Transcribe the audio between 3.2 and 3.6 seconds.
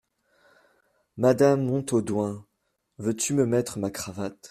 me